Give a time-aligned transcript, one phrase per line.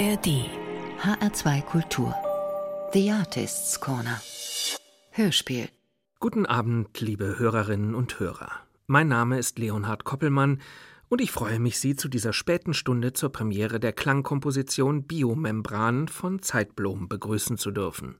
[0.00, 0.46] ARD
[1.02, 2.14] HR2 Kultur
[2.94, 4.18] The Artists Corner
[5.10, 5.68] Hörspiel
[6.20, 8.50] Guten Abend, liebe Hörerinnen und Hörer.
[8.86, 10.62] Mein Name ist Leonhard Koppelmann
[11.10, 16.40] und ich freue mich, Sie zu dieser späten Stunde zur Premiere der Klangkomposition Biomembran von
[16.40, 18.18] Zeitblom begrüßen zu dürfen.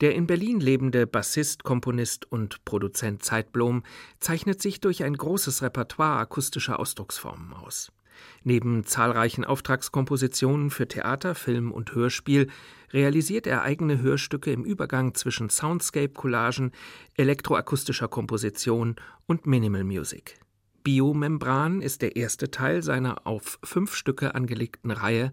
[0.00, 3.82] Der in Berlin lebende Bassist, Komponist und Produzent Zeitblom
[4.20, 7.92] zeichnet sich durch ein großes Repertoire akustischer Ausdrucksformen aus.
[8.42, 12.48] Neben zahlreichen Auftragskompositionen für Theater, Film und Hörspiel
[12.92, 16.72] realisiert er eigene Hörstücke im Übergang zwischen Soundscape-Collagen,
[17.16, 18.96] elektroakustischer Komposition
[19.26, 20.38] und Minimal Music.
[20.84, 25.32] Biomembran ist der erste Teil seiner auf fünf Stücke angelegten Reihe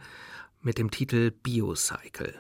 [0.62, 2.34] mit dem Titel Biocycle.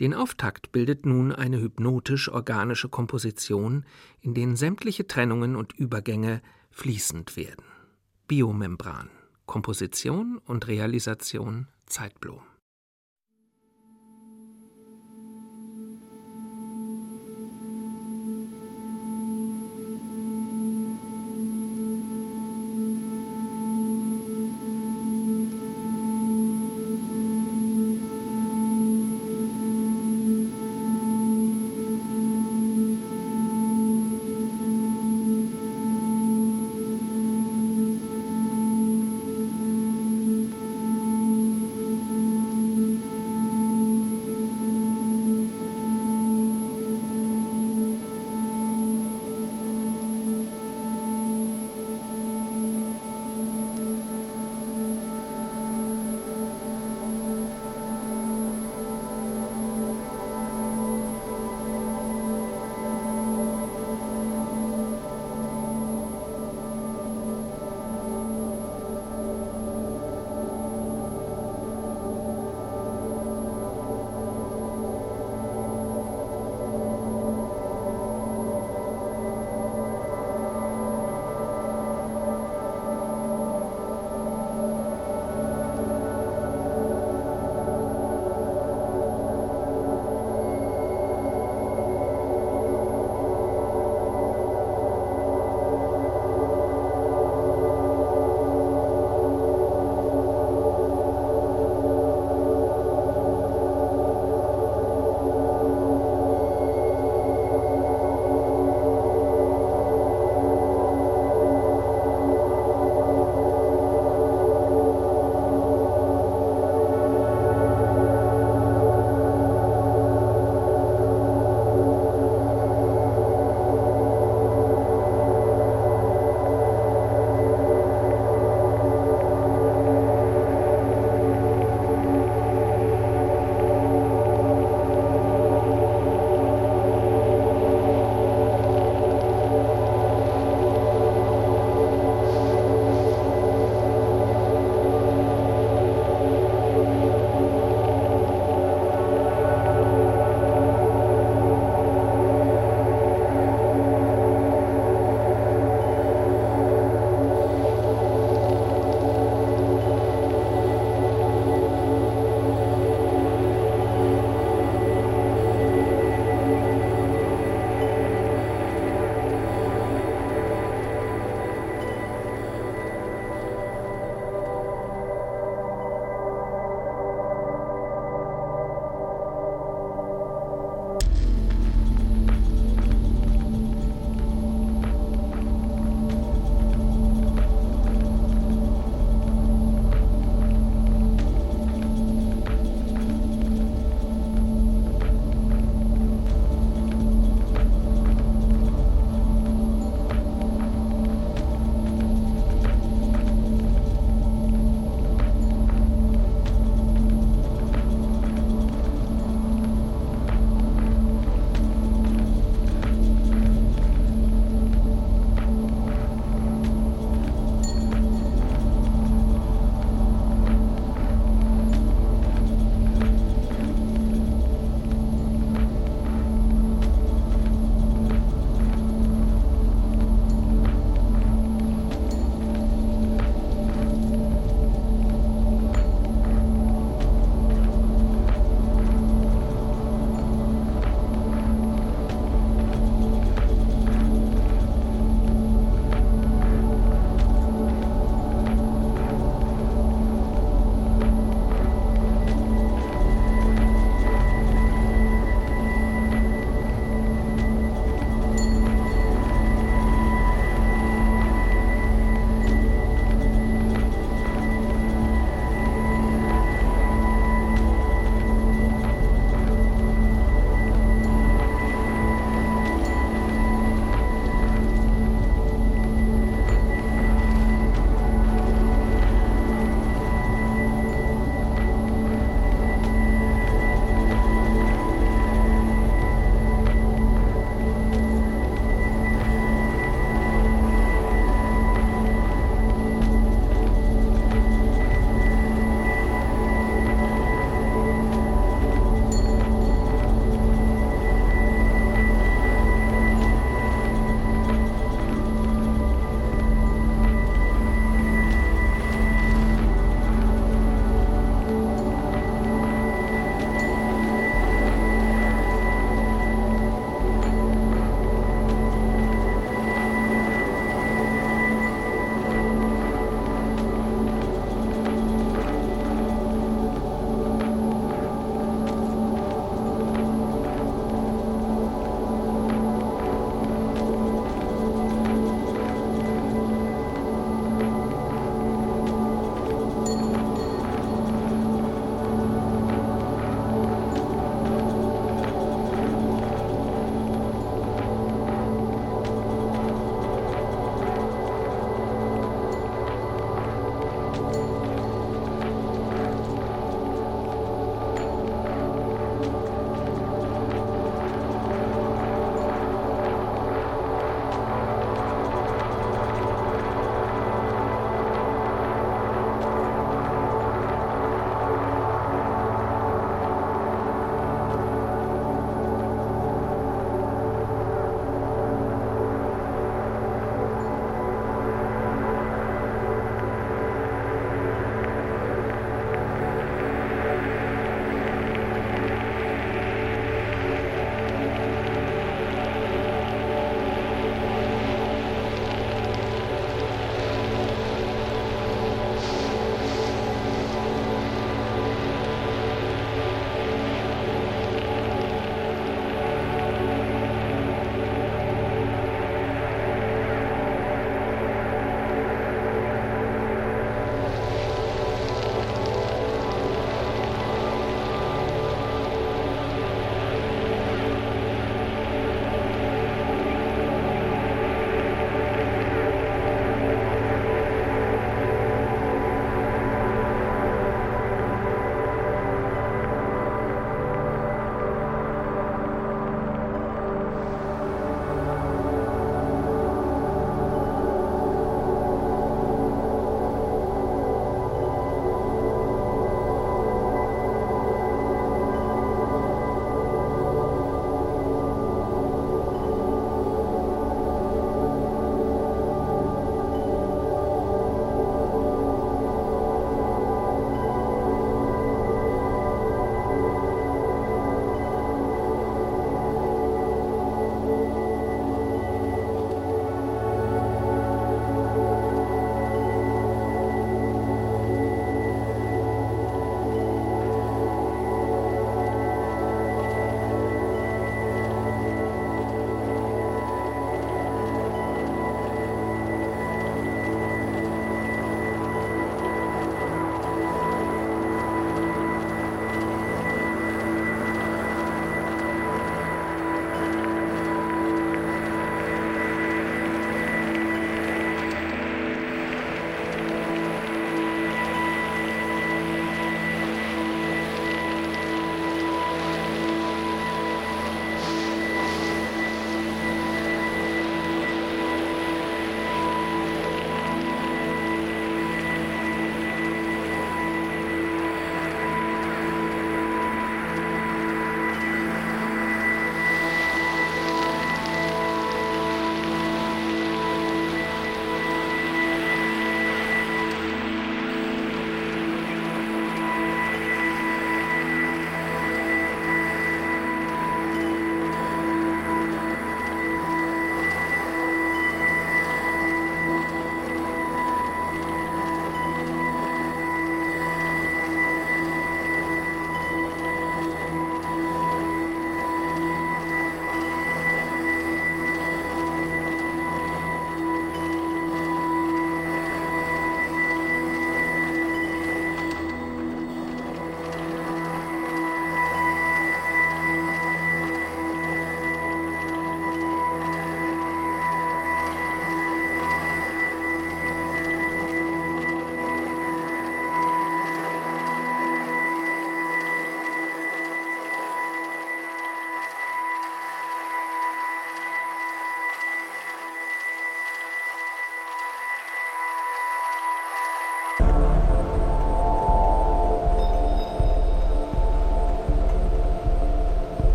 [0.00, 3.84] Den Auftakt bildet nun eine hypnotisch-organische Komposition,
[4.20, 7.64] in denen sämtliche Trennungen und Übergänge fließend werden.
[8.26, 9.10] Biomembran
[9.50, 12.49] Komposition und Realisation Zeitblom.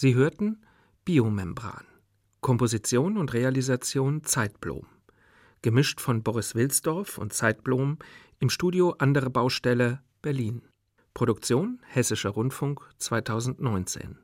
[0.00, 0.60] Sie hörten
[1.04, 1.84] Biomembran.
[2.40, 4.86] Komposition und Realisation Zeitblom.
[5.60, 7.98] Gemischt von Boris Wilsdorf und Zeitblom
[8.38, 10.62] im Studio Andere Baustelle Berlin.
[11.14, 14.18] Produktion Hessischer Rundfunk 2019.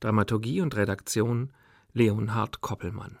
[0.00, 1.52] Dramaturgie und Redaktion
[1.92, 3.20] Leonhard Koppelmann.